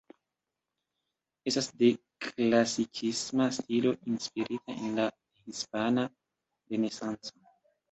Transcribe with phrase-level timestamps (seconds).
[1.51, 1.89] Estas de
[2.27, 5.07] klasikisma stilo inspirita en la
[5.45, 6.09] Hispana
[6.67, 7.41] Renesanco.